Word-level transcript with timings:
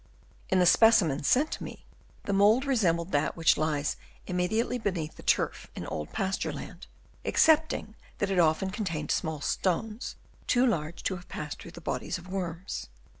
In 0.49 0.57
the 0.57 0.65
specimens 0.65 1.27
sent 1.27 1.51
to 1.51 1.63
me, 1.63 1.85
the 2.23 2.33
mould 2.33 2.65
resembled 2.65 3.11
that 3.11 3.37
which 3.37 3.55
lies 3.55 3.97
immediately 4.25 4.79
beneath 4.79 5.15
the 5.15 5.21
turf 5.21 5.67
in 5.75 5.85
old 5.85 6.11
pasture 6.11 6.51
land, 6.51 6.87
excepting 7.23 7.93
that 8.17 8.31
it 8.31 8.39
often 8.39 8.71
contained 8.71 9.11
small 9.11 9.41
stones, 9.41 10.15
too 10.47 10.65
large 10.65 11.03
to 11.03 11.15
have 11.17 11.29
passed 11.29 11.61
through 11.61 11.69
the 11.77 11.81
bodies 11.81 12.17
of 12.17 12.27
worms. 12.27 12.87